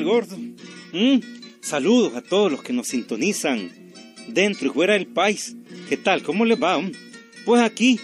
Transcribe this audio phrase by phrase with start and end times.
[0.00, 0.36] gordo?
[0.92, 1.18] ¿Mm?
[1.60, 3.70] Saludos a todos los que nos sintonizan
[4.28, 5.56] dentro y fuera del país.
[5.88, 6.22] ¿Qué tal?
[6.22, 6.80] ¿Cómo les va?
[7.44, 8.00] Pues aquí,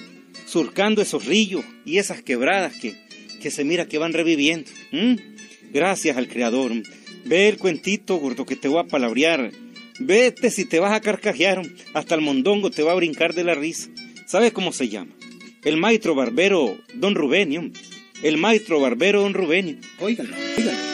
[0.46, 2.95] surcando esos ríos y esas quebradas que,
[3.41, 4.70] que se mira que van reviviendo.
[5.73, 6.73] Gracias al Creador.
[7.24, 9.52] Ve el cuentito, gordo, que te voy a palabrear.
[9.98, 11.62] Vete si te vas a carcajear.
[11.95, 13.91] Hasta el mondongo te va a brincar de la risa.
[14.27, 15.12] ¿Sabes cómo se llama?
[15.64, 17.70] El maestro barbero Don Rubenio.
[18.23, 19.77] El maestro barbero Don Rubenio.
[19.98, 20.88] Óigalo, óigalo.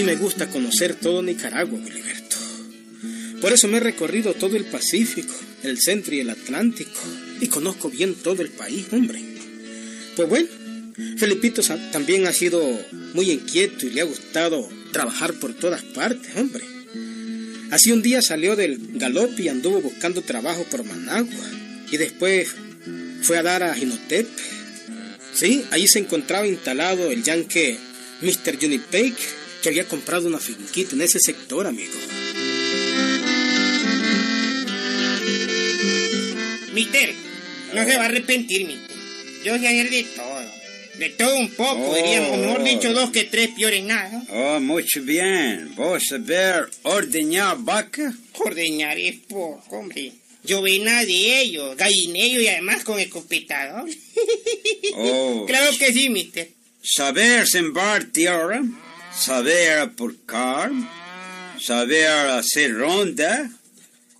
[0.00, 2.36] Mí me gusta conocer todo Nicaragua, Gilberto.
[3.42, 7.00] Por eso me he recorrido todo el Pacífico, el Centro y el Atlántico.
[7.40, 9.20] Y conozco bien todo el país, hombre.
[10.16, 10.48] Pues bueno,
[11.18, 11.60] Felipito
[11.92, 12.62] también ha sido
[13.12, 16.64] muy inquieto y le ha gustado trabajar por todas partes, hombre.
[17.70, 21.50] Así un día salió del galope y anduvo buscando trabajo por Managua.
[21.90, 22.48] Y después
[23.20, 24.42] fue a dar a Jinotepe.
[25.34, 27.76] Sí, ahí se encontraba instalado el yanque
[28.22, 28.58] Mr.
[28.58, 31.92] Junipake que había comprado una finquita en ese sector, amigo.
[36.72, 37.14] Mister,
[37.74, 38.96] no se va a arrepentir, mister.
[39.44, 40.60] Yo sé hacer de todo.
[40.98, 42.38] De todo un poco, diríamos.
[42.38, 44.22] Mejor dicho, dos que tres peores nada.
[44.28, 45.74] Oh, mucho bien.
[45.74, 48.12] ¿Vos saber ordeñar vaca?
[48.34, 50.12] Ordeñar es poco, hombre.
[50.42, 53.88] Yo nada de ellos, gallinero y además con escopetador.
[54.92, 55.44] Oh.
[55.46, 56.50] claro que sí, mister.
[56.82, 58.62] ¿Saber sembrar tierra?
[59.12, 60.70] Saber apurcar,
[61.58, 63.50] saber hacer ronda,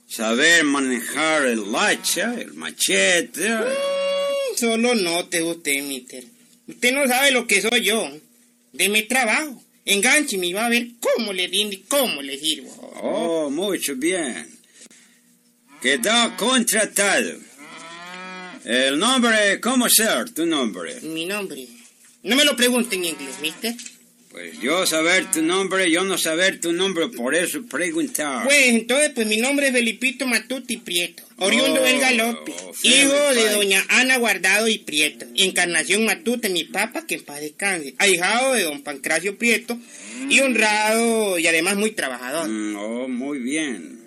[0.09, 3.49] saber manejar el hacha, el machete.
[3.49, 6.25] Mm, solo note usted, mister.
[6.67, 8.11] Usted no sabe lo que soy yo.
[8.73, 9.63] Deme trabajo.
[9.85, 12.71] Enganche y va a ver cómo le rindo y cómo le sirvo.
[13.03, 14.47] Oh, mucho bien.
[15.83, 17.39] Queda contratado.
[18.65, 21.01] El nombre, ¿cómo ser tu nombre?
[21.01, 21.67] Mi nombre.
[22.23, 23.75] No me lo pregunte en inglés, mister.
[24.31, 28.45] Pues yo saber tu nombre, yo no saber tu nombre, por eso preguntar.
[28.45, 33.51] Pues entonces, pues mi nombre es Felipito Matuti Prieto, oriundo del Galope, oh, hijo de
[33.51, 38.63] doña Ana Guardado y Prieto, Encarnación Matute, mi papá, que en paz descanse, ahijado de
[38.63, 39.77] don Pancracio Prieto,
[40.29, 42.49] y honrado y además muy trabajador.
[42.49, 43.99] Mm, oh, muy bien.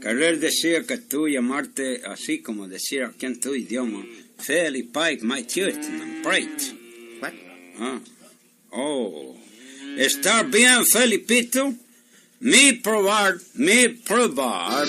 [0.00, 4.06] Querer decir que tú llamarte así como decir aquí en tu idioma,
[4.38, 6.64] Felipe, my and Prieto.
[7.20, 7.32] What?
[7.80, 7.98] Ah.
[8.70, 9.36] Oh.
[9.96, 11.74] Estar bien, Felipito.
[12.40, 14.86] Mi probar, mi probar.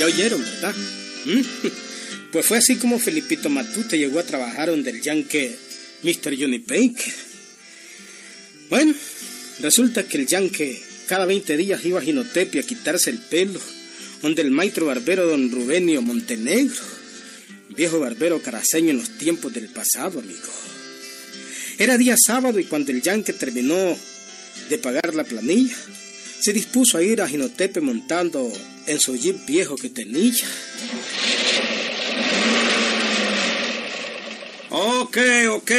[0.00, 0.74] Ya oyeron, ¿verdad?
[1.24, 1.40] ¿Mm?
[2.32, 5.56] Pues fue así como Felipito Matute llegó a trabajar donde el yanque
[6.02, 6.36] Mr.
[6.38, 7.14] Johnny Pake.
[8.68, 8.94] Bueno,
[9.60, 13.58] resulta que el yanque cada 20 días iba a Ginotepe a quitarse el pelo
[14.26, 16.82] donde el maestro barbero don Rubenio Montenegro,
[17.68, 20.52] viejo barbero caraceño en los tiempos del pasado, amigo.
[21.78, 23.96] Era día sábado y cuando el yanque terminó
[24.68, 25.76] de pagar la planilla,
[26.40, 28.52] se dispuso a ir a Ginotepe montando
[28.88, 30.44] en su jeep viejo que tenía.
[34.70, 35.18] Ok,
[35.50, 35.70] ok.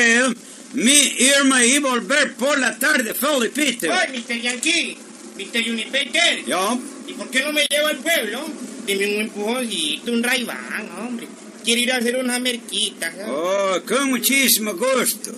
[0.72, 3.92] Mi irme y volver por la tarde, Felipito.
[3.92, 4.40] ¡Ay, Mr.
[4.40, 5.07] Yankee!
[5.38, 5.70] Mr.
[5.70, 6.46] Unipeter.
[6.46, 6.80] ¿Yo?
[7.08, 8.46] ¿Y por qué no me lleva al pueblo?
[8.86, 11.28] Dime un empujoncito, un raibán, hombre.
[11.64, 13.14] Quiero ir a hacer unas merquitas.
[13.28, 15.32] Oh, con muchísimo gusto.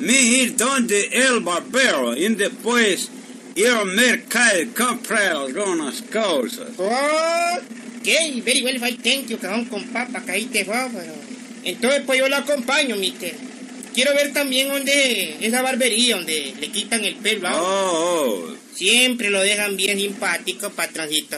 [0.00, 3.08] Me ir donde el barbero y después
[3.54, 6.68] ir al mercado y comprar algunas cosas.
[6.78, 7.58] Oh,
[8.04, 8.40] ¿qué?
[8.44, 11.14] Very well, I thank you, cajón con papa, caíste pero...
[11.64, 13.34] Entonces, pues yo lo acompaño, mister.
[13.94, 17.48] Quiero ver también donde esa barbería, donde le quitan el pelo.
[17.52, 18.57] Oh, oh.
[18.78, 21.36] Siempre lo dejan bien simpático, patroncito.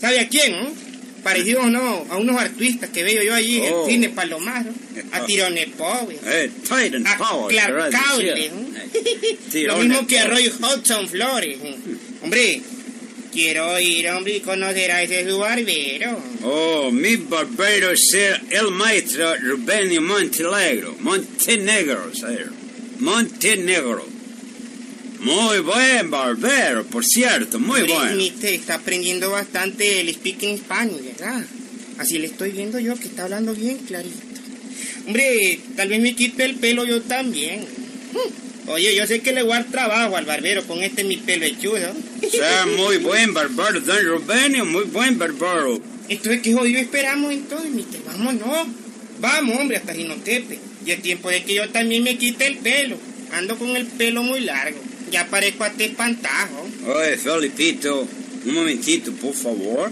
[0.00, 0.72] ¿Sabe a quién, no?
[1.22, 3.86] Parecido no, a unos artistas que veo yo allí en el oh.
[3.86, 4.70] cine Palomaro,
[5.12, 6.50] a Tirone Power, eh,
[7.04, 8.50] a Clark Cable,
[9.66, 11.58] lo mismo que a Roy Hudson Flores.
[12.22, 12.62] Hombre,
[13.32, 16.18] quiero ir, hombre, y conocer a ese su barbero.
[16.42, 22.50] Oh, mi barbero es el maestro Rubenio Montenegro, Montenegro, sir.
[23.00, 24.17] Montenegro.
[25.20, 28.14] Muy buen barbero, por cierto, muy bueno.
[28.14, 31.44] Mister, está aprendiendo bastante el speaking Spanish, ¿verdad?
[31.98, 34.16] Así le estoy viendo yo que está hablando bien clarito.
[35.06, 37.62] Hombre, tal vez me quite el pelo yo también.
[38.12, 38.70] Hmm.
[38.70, 41.46] Oye, yo sé que le voy a dar trabajo al barbero con este mi pelo
[41.46, 41.92] hechudo.
[42.30, 45.80] Sea muy buen barbero, don Rubenio, muy buen barbero.
[46.08, 48.00] Entonces, ¿qué jodido esperamos entonces, mister?
[48.06, 48.68] Vámonos.
[49.20, 50.58] Vamos, hombre, hasta Ginotepe.
[50.86, 52.96] Y es tiempo de que yo también me quite el pelo.
[53.32, 54.78] Ando con el pelo muy largo.
[55.10, 56.68] Ya parezco a espantajo.
[56.86, 58.06] Oye, Felipito,
[58.44, 59.90] un momentito, por favor.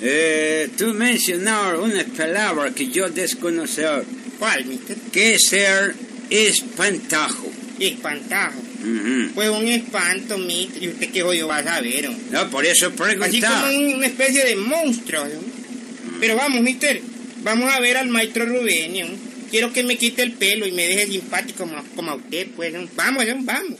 [0.00, 4.02] Eh, tú mencionabas una palabra que yo desconocía.
[4.38, 4.96] ¿Cuál, mister?
[5.12, 5.94] ¿Qué es ser
[6.28, 7.50] espantajo?
[7.78, 8.58] Espantajo.
[8.80, 9.32] Ujú.
[9.34, 10.82] Pues un espanto, mister.
[10.82, 12.08] ¿Y usted qué jodido va a saber?
[12.08, 12.24] hombre?
[12.32, 13.70] No, por eso Así preguntaba.
[13.70, 15.24] como una especie de monstruo.
[15.24, 16.18] ¿no?
[16.20, 17.00] Pero vamos, mister.
[17.44, 19.06] Vamos a ver al maestro Rubenio.
[19.50, 22.72] Quiero que me quite el pelo y me deje simpático como, como a usted, pues.
[22.72, 22.88] ¿no?
[22.96, 23.36] Vamos, ¿no?
[23.42, 23.78] vamos.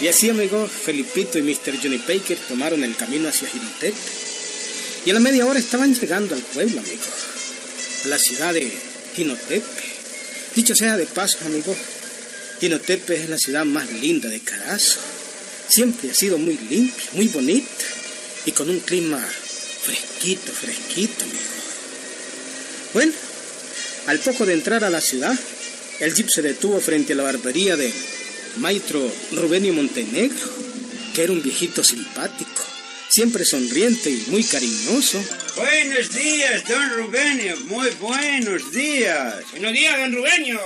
[0.00, 1.76] Y así, amigo, Felipito y Mr.
[1.82, 3.94] Johnny Baker tomaron el camino hacia Jinotep.
[5.04, 7.02] Y a la media hora estaban llegando al pueblo, amigo.
[8.04, 8.70] A la ciudad de
[9.16, 9.64] Jinotep.
[10.54, 11.76] Dicho sea de paso, amigo,
[12.60, 15.00] Jinotep es la ciudad más linda de Carazo.
[15.68, 17.84] Siempre ha sido muy limpia, muy bonita
[18.46, 21.38] y con un clima fresquito, fresquito, amigo.
[22.94, 23.12] Bueno,
[24.06, 25.36] al poco de entrar a la ciudad,
[26.00, 27.92] el jeep se detuvo frente a la barbería del
[28.56, 30.48] maestro Rubenio Montenegro,
[31.14, 32.62] que era un viejito simpático,
[33.08, 35.22] siempre sonriente y muy cariñoso.
[35.56, 37.56] Buenos días, don Rubenio.
[37.66, 39.44] Muy buenos días.
[39.50, 40.60] Buenos días, don Rubenio.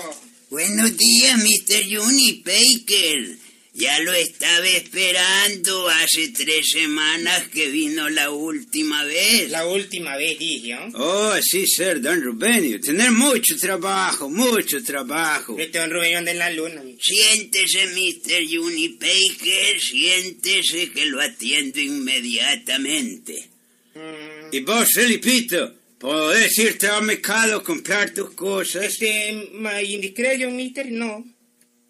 [0.50, 1.84] Buenos días, Mr.
[1.90, 3.42] Juni Baker.
[3.74, 9.48] Ya lo estaba esperando hace tres semanas que vino la última vez.
[9.50, 10.76] La última vez dije.
[10.92, 12.78] Oh, sí, ser don Rubenio.
[12.80, 15.56] Tener mucho trabajo, mucho trabajo.
[15.58, 16.82] Este don Rubenio en la luna.
[17.00, 18.44] Siéntese, Mr.
[18.46, 23.48] Juni Baker, siéntese que lo atiendo inmediatamente.
[23.94, 28.84] Mm, Y vos, Felipito, podés irte al mercado a comprar tus cosas.
[28.84, 31.24] Este, ma- indiscreto, mister, no.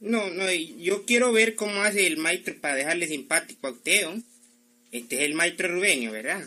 [0.03, 4.21] No, no, yo quiero ver cómo hace el maestro para dejarle simpático a usted, ¿no?
[4.91, 6.45] Este es el maestro Rubenio, ¿verdad?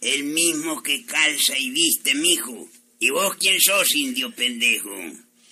[0.00, 2.68] El mismo que calza y viste, mijo.
[2.98, 4.90] ¿Y vos quién sos, indio pendejo?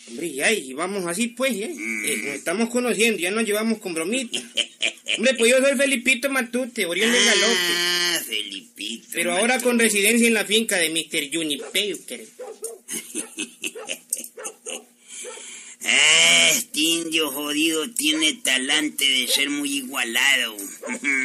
[0.09, 1.73] Hombre, ya, y vamos así pues, ¿eh?
[1.73, 4.39] Eh, nos estamos conociendo, ya nos llevamos con bromita.
[5.17, 7.55] Hombre, pues yo soy Felipito Matute, oriundo de Galope.
[7.56, 9.06] Ah, Felipito.
[9.12, 11.33] Pero ahora con residencia en la finca de Mr.
[11.33, 12.27] Juni Baker.
[15.84, 20.56] Ah, este indio jodido tiene talante de ser muy igualado.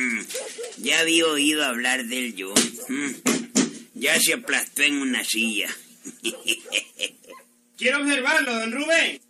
[0.77, 2.53] ya había oído hablar de él yo.
[3.93, 5.69] ya se aplastó en una silla.
[7.77, 9.21] Quiero observarlo, don Rubén.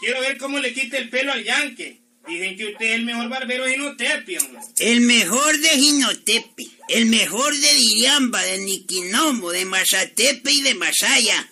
[0.00, 2.00] Quiero ver cómo le quita el pelo al yanque.
[2.26, 4.40] Dicen que usted es el mejor barbero de Inotepio.
[4.78, 11.50] el mejor de Jinotepe, el mejor de Diriamba, de Niquinomo, de Mazatepe y de Masaya.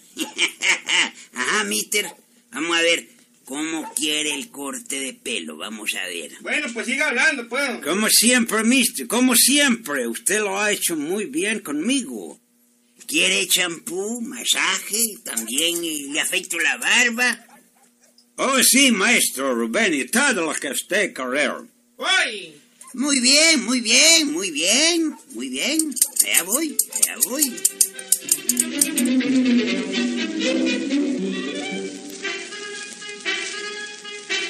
[1.34, 2.06] Ajá, mister.
[2.52, 3.08] Vamos a ver
[3.50, 5.56] cómo quiere el corte de pelo.
[5.56, 6.30] Vamos a ver.
[6.40, 7.84] Bueno, pues siga hablando, pues.
[7.84, 10.06] Como siempre, mister, como siempre.
[10.06, 12.40] Usted lo ha hecho muy bien conmigo.
[13.08, 15.02] ¿Quiere champú, masaje?
[15.24, 17.44] También le afeito la barba.
[18.36, 21.68] Oh, sí, maestro Rubenio, todo lo que usted quiera.
[21.96, 22.54] ¡Uy!
[22.94, 25.92] Muy bien, muy bien, muy bien, muy bien.
[26.24, 27.52] Allá voy, allá voy.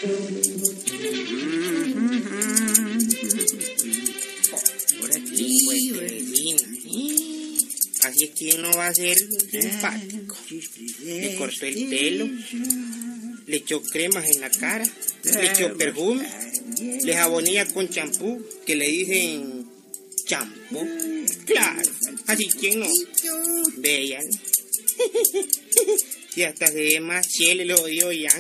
[0.01, 0.09] Por
[5.13, 6.01] aquí, pues.
[8.03, 10.37] Así es que uno va a ser simpático.
[11.05, 12.31] Le cortó el pelo,
[13.47, 14.85] le echó cremas en la cara,
[15.23, 16.27] le echó perfume,
[17.03, 19.67] le jabonía con champú, que le dicen
[20.25, 20.89] champú.
[21.45, 21.91] Claro,
[22.27, 22.87] así que no.
[23.77, 24.25] Vean.
[26.37, 28.33] Y hasta se más chile, lo odio ya.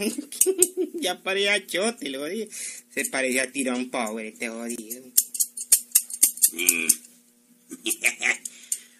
[0.94, 2.48] ya parecía chote, lo odio.
[2.94, 5.02] Se parecía tirar un power este jodido.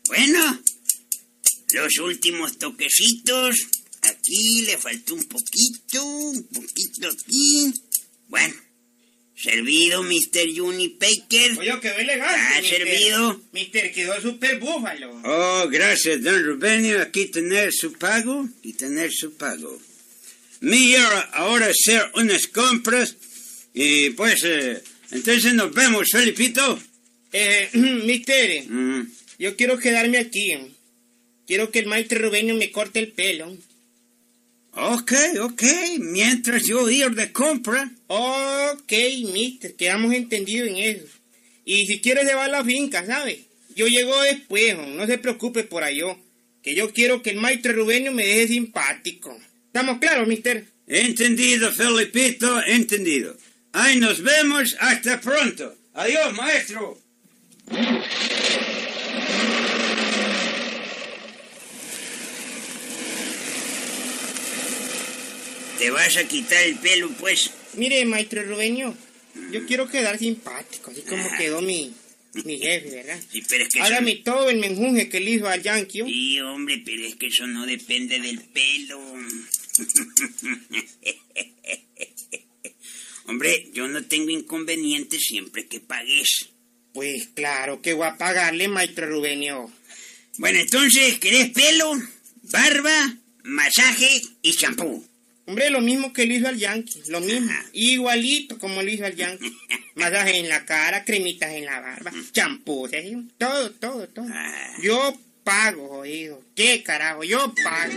[0.07, 0.61] Bueno,
[1.73, 3.55] los últimos toquecitos.
[4.03, 7.73] Aquí le faltó un poquito, un poquito aquí.
[8.27, 8.55] Bueno,
[9.41, 10.55] servido, Mr.
[10.55, 11.59] Juni Baker.
[11.59, 12.59] Oye, quedó elegante.
[12.59, 13.41] ¿Ha servido?
[13.53, 15.21] Mister, quedó super búfalo.
[15.25, 17.01] Oh, gracias, don Rubenio.
[17.01, 19.81] Aquí tener su pago y tener su pago.
[20.61, 23.17] Mi hora ahora hacer unas compras
[23.73, 26.79] y pues, eh, entonces nos vemos, Felipito.
[27.33, 29.03] Eh, mister, Mm,
[29.39, 30.53] yo quiero quedarme aquí.
[31.47, 33.57] Quiero que el maestro Rubenio me corte el pelo.
[34.73, 35.63] Ok, ok,
[35.99, 37.91] mientras yo ir de compra.
[38.07, 38.93] Ok,
[39.33, 41.07] mister, quedamos entendidos en eso.
[41.65, 43.45] Y si quieres llevar la finca, ¿sabe?
[43.75, 46.01] Yo llego después, no se preocupe por ahí,
[46.63, 49.37] que yo quiero que el maestro Rubenio me deje simpático.
[49.67, 50.67] ¿Estamos claros, mister?
[50.87, 53.37] Entendido, Felipito, entendido.
[53.73, 55.77] Ahí nos vemos, hasta pronto.
[55.95, 56.99] Adiós, maestro.
[65.81, 67.51] Te vas a quitar el pelo, pues.
[67.75, 68.95] Mire, maestro Rubenio,
[69.51, 71.95] yo quiero quedar simpático, así como quedó mi,
[72.45, 73.19] mi jefe, ¿verdad?
[73.33, 76.03] Sí, pero es que eso- Hágame todo el menjunje que le hizo al Yankee.
[76.05, 79.01] Sí, hombre, pero es que eso no depende del pelo.
[83.27, 86.51] hombre, yo no tengo inconveniente siempre que pagues.
[86.93, 89.71] Pues claro que voy a pagarle, maestro Rubenio.
[90.37, 91.93] Bueno, entonces, ¿querés pelo,
[92.43, 95.07] barba, masaje y champú?
[95.51, 97.51] Hombre, lo mismo que le hizo al Yankee, lo mismo.
[97.51, 97.65] Ajá.
[97.73, 99.53] Igualito como le hizo al Yankee.
[99.97, 103.29] Masaje en la cara, cremitas en la barba, champú, ¿sí?
[103.37, 104.27] todo, todo, todo.
[104.31, 104.77] Ah.
[104.81, 106.41] Yo pago, jodido.
[106.55, 107.25] ¿Qué carajo?
[107.25, 107.93] Yo pago.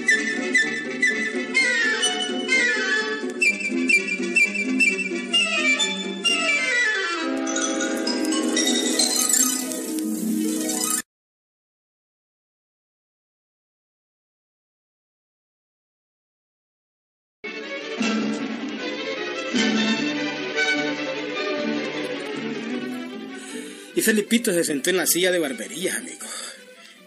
[24.04, 26.28] Felipito se sentó en la silla de barbería, amigo.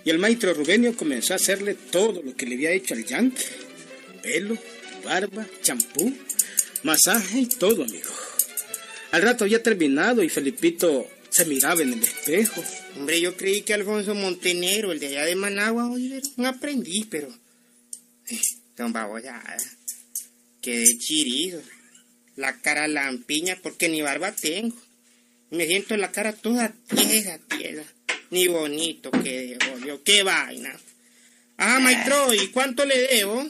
[0.05, 3.43] Y el maestro Rubenio comenzó a hacerle todo lo que le había hecho al Yankee.
[4.23, 4.57] Pelo,
[5.05, 6.17] barba, champú,
[6.83, 8.11] masaje y todo, amigo.
[9.13, 12.63] Al rato había terminado y Felipito se miraba en el espejo.
[12.97, 17.07] Hombre, yo creí que Alfonso Montenegro, el de allá de Managua, oye, era un aprendiz,
[17.11, 17.29] pero...
[18.29, 18.41] eh,
[18.77, 19.57] Don babosada.
[20.61, 21.63] Quedé chirido.
[22.37, 24.77] La cara lampiña porque ni barba tengo.
[25.51, 27.85] Me siento la cara toda tiesa, tiesa.
[28.31, 30.03] Ni bonito quedé, yo.
[30.03, 30.79] Qué vaina.
[31.59, 33.49] Ah, maestro, ¿y cuánto le debo?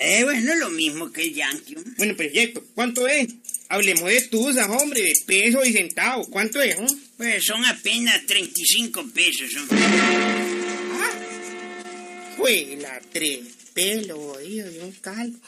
[0.00, 1.74] Eh, bueno, lo mismo que el Yankee.
[1.74, 1.82] ¿no?
[1.96, 3.28] Bueno, proyecto, ¿cuánto es?
[3.68, 6.28] Hablemos de tuzas, hombre, de pesos y centavos.
[6.28, 6.86] ¿Cuánto es, oh?
[7.16, 9.52] Pues son apenas 35 pesos.
[9.54, 9.62] ¿no?
[12.36, 13.40] Fue la tres
[13.74, 15.38] pelo, oído, y un calvo.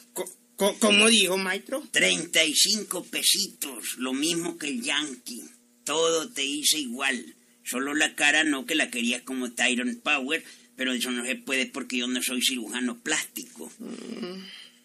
[0.57, 1.83] ¿Cómo dijo, maestro?
[1.91, 5.43] 35 pesitos, lo mismo que el Yankee.
[5.85, 7.35] Todo te hice igual.
[7.65, 10.45] Solo la cara no, que la querías como Tyron Power,
[10.77, 13.71] pero eso no se puede porque yo no soy cirujano plástico.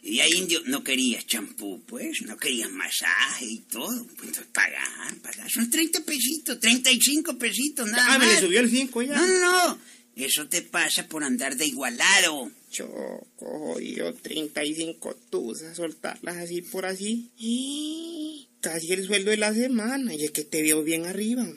[0.02, 4.06] Y ahí indio no querías champú, pues, no querías masaje y todo.
[4.16, 5.50] Pues entonces, pagar, pagar.
[5.52, 8.36] Son 30 pesitos, 35 pesitos, nada Ah, me más.
[8.36, 9.16] le subió el 5 ya.
[9.16, 9.80] No, no, no.
[10.16, 12.52] Eso te pasa por andar de igualado.
[12.70, 17.32] Choco, jodido, 35 tuzas, soltarlas así por así.
[17.38, 18.48] ¡Y!
[18.62, 21.48] Casi el sueldo de la semana, y es que te veo bien arriba.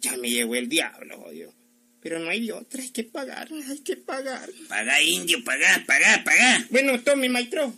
[0.00, 1.54] Ya me llegó el diablo, jodido.
[2.02, 4.50] Pero no hay de otra, hay que pagar, hay que pagar.
[4.68, 6.66] Paga, indio, paga, paga, paga.
[6.68, 7.72] Bueno, tome, maestro.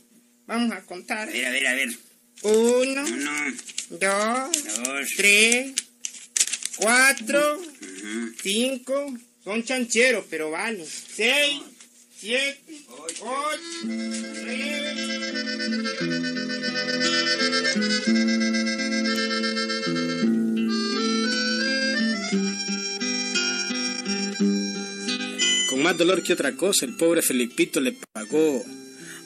[0.47, 1.29] Vamos a contar.
[1.29, 1.89] A ver, a ver, a ver.
[2.43, 3.55] Uno, Uno,
[3.91, 5.73] dos, dos, tres,
[6.77, 7.63] cuatro,
[8.43, 9.17] cinco.
[9.45, 10.85] Son chancheros, pero vale.
[10.85, 11.61] Seis,
[12.19, 13.27] siete, ocho,
[13.85, 14.95] nueve.
[25.69, 28.65] Con más dolor que otra cosa, el pobre Felipito le pagó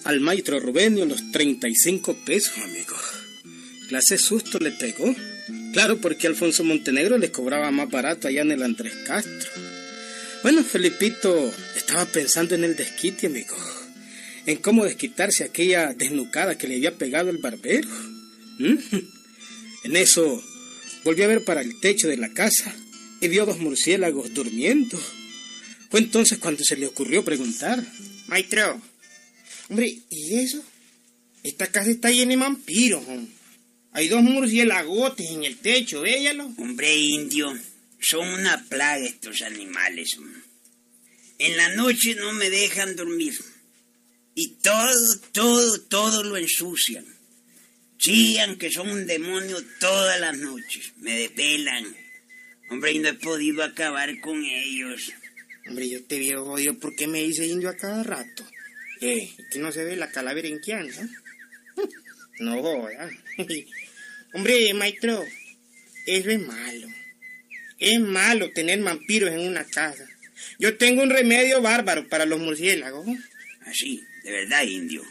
[0.05, 2.97] al maestro Rubenio los 35 pesos, amigo.
[3.89, 5.15] Clase susto le pegó.
[5.73, 9.70] Claro, porque Alfonso Montenegro le cobraba más barato allá en el Andrés Castro.
[10.43, 13.55] Bueno, Felipito estaba pensando en el desquite, amigo.
[14.47, 17.89] En cómo desquitarse aquella desnucada que le había pegado el barbero.
[18.59, 18.77] ¿Mm?
[19.85, 20.43] En eso
[21.05, 22.75] volvió a ver para el techo de la casa
[23.21, 24.99] y vio dos murciélagos durmiendo.
[25.91, 27.85] Fue entonces cuando se le ocurrió preguntar.
[28.29, 28.81] Maestro,
[29.69, 30.63] hombre, ¿y eso?
[31.43, 33.03] Esta casa está llena de vampiros.
[33.93, 36.51] Hay dos murciélagotes en el techo, véalo.
[36.57, 37.53] Hombre indio,
[38.01, 40.17] son una plaga estos animales.
[41.39, 43.35] En la noche no me dejan dormir.
[44.35, 47.05] Y todo, todo, todo lo ensucian.
[47.99, 50.93] Chían que son un demonio todas las noches.
[50.97, 51.85] Me desvelan.
[52.71, 55.13] Hombre, y no he podido acabar con ellos.
[55.67, 58.45] Hombre, yo te veo jodido, ¿por qué me dice indio a cada rato?
[59.01, 61.07] Eh, que no se ve la calavera en Kianza.
[62.39, 63.11] No joda.
[64.33, 65.23] Hombre, maestro,
[66.07, 66.89] eso es malo.
[67.81, 70.07] Es malo tener vampiros en una casa.
[70.59, 73.07] Yo tengo un remedio bárbaro para los murciélagos.
[73.63, 75.03] Así, de verdad, indio.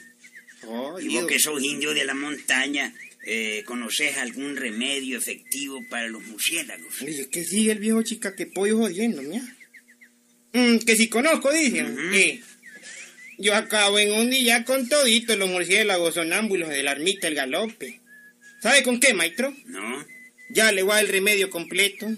[0.67, 2.93] Oh, Y vos que sos indio de la montaña,
[3.25, 7.01] eh, ¿conoces algún remedio efectivo para los murciélagos?
[7.01, 9.41] Oye, que sigue el viejo chica que pollo jodiendo, mía.
[10.53, 11.97] Mm, que si conozco, dicen.
[11.97, 12.13] Ujú.
[12.13, 12.43] Sí.
[13.37, 18.01] Yo acabo en un día con toditos los murciélagos sonámbulos de la ermita El Galope.
[18.61, 19.55] ¿Sabe con qué, maestro?
[19.65, 20.05] ¿No?
[20.49, 22.09] Ya le voy el remedio completo.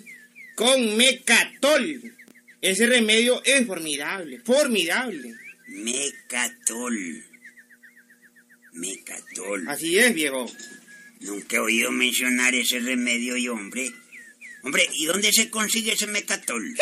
[0.62, 2.14] Con mecatol.
[2.62, 5.34] Ese remedio es formidable, formidable.
[5.66, 7.26] Mecatol.
[8.74, 9.68] Mecatol.
[9.68, 10.46] Así es, viejo.
[11.22, 13.92] Nunca he oído mencionar ese remedio y hombre.
[14.62, 16.64] Hombre, ¿y dónde se consigue ese mecatol?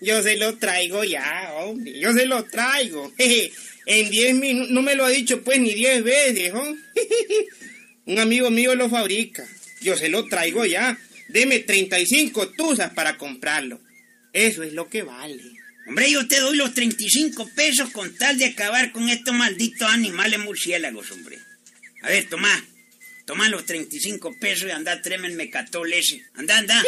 [0.00, 1.98] Yo se lo traigo ya, hombre.
[1.98, 3.12] Yo se lo traigo.
[3.84, 6.76] En 10 minutos, no me lo ha dicho pues ni 10 veces, ¿oh?
[8.06, 9.44] Un amigo mío lo fabrica.
[9.80, 10.96] Yo se lo traigo ya.
[11.32, 13.80] Deme 35 tuzas para comprarlo.
[14.32, 15.42] Eso es lo que vale.
[15.86, 20.38] Hombre, yo te doy los 35 pesos con tal de acabar con estos malditos animales
[20.38, 21.38] murciélagos, hombre.
[22.02, 22.64] A ver, toma.
[23.24, 26.22] Toma los 35 pesos y anda, tráeme el mecatol ese.
[26.34, 26.82] Anda, anda.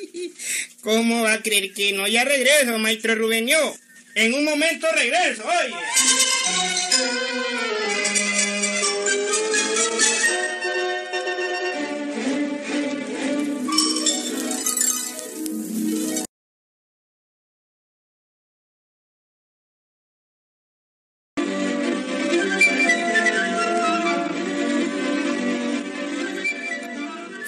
[0.82, 2.08] ¿Cómo va a creer que no?
[2.08, 3.76] Ya regreso, maestro Rubenio.
[4.14, 5.74] En un momento regreso, oye.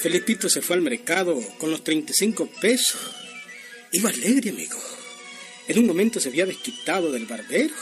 [0.03, 3.01] Felipito se fue al mercado con los 35 pesos.
[3.93, 4.77] Iba alegre, amigo.
[5.69, 7.73] En un momento se había desquitado del barbero.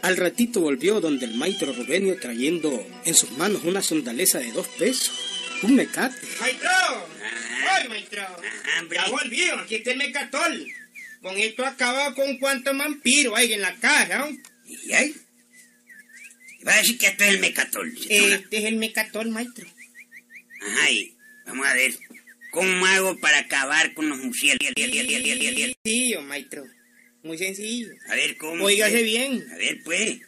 [0.00, 4.66] Al ratito volvió donde el maestro Rubenio trayendo en sus manos una sondaleza de dos
[4.68, 5.12] pesos.
[5.62, 6.16] Un mecate.
[6.40, 7.76] Maestro, Ajá.
[7.76, 8.22] ¡Ay, maestro!
[8.22, 8.98] Ajá, hombre.
[8.98, 10.66] Ya volvió, aquí está el mecatol.
[11.20, 14.18] Con esto acaba con cuántos vampiros hay en la casa.
[14.18, 14.38] ¿no?
[14.64, 15.14] ¿Y ahí?
[16.66, 17.94] Va a decir que esto es el mecatol.
[18.08, 19.66] Este es el mecatol, maestro.
[20.62, 21.15] Ajá, y
[21.46, 21.94] vamos a ver.
[22.50, 24.74] ¿Cómo hago para acabar con los murciélagos?
[25.84, 26.64] Sencillo, maestro.
[27.22, 27.88] Muy sencillo.
[28.08, 28.64] A ver, ¿cómo?
[28.64, 29.04] Óigase pues?
[29.04, 29.46] bien.
[29.52, 30.20] A ver, pues.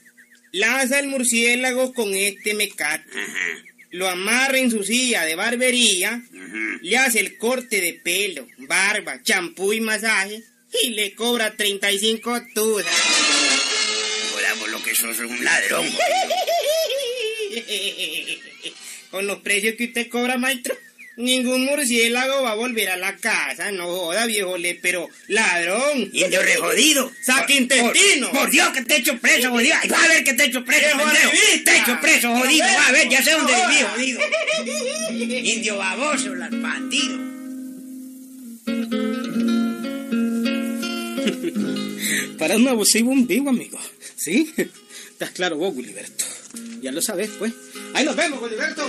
[0.53, 3.09] Lanza el murciélago con este mecate.
[3.11, 3.65] Ajá.
[3.91, 6.11] Lo amarra en su silla de barbería.
[6.11, 6.79] Ajá.
[6.83, 10.43] Le hace el corte de pelo, barba, champú y masaje.
[10.83, 12.87] Y le cobra 35 tudas.
[14.61, 15.87] Vos lo que sos un ladrón.
[19.11, 20.77] Con los precios que usted cobra, maestro,
[21.19, 23.71] ningún murciélago va a volver a la casa.
[23.73, 26.09] No joda, viejo le, pero ladrón.
[26.13, 27.11] Indio re jodido.
[27.23, 28.31] Saque Por- intestino.
[28.31, 29.75] Por, por Dios que te echo preso, jodido.
[29.83, 31.29] Ay, va a ver que te echo preso, pendejo.
[31.29, 31.73] activista.
[31.73, 32.67] Te echo preso, jodido.
[32.67, 34.21] Va a ver, ya sé dónde viví, jodido.
[35.45, 37.19] Indio baboso, las bandido.
[42.39, 43.79] Para un abusivo un vivo, amigo.
[44.17, 44.53] ¿Sí?
[45.11, 46.25] Estás claro vos, Gulliverto.
[46.81, 47.53] Ya lo sabes, pues.
[47.95, 48.83] Ahí nos vemos, Goliberto.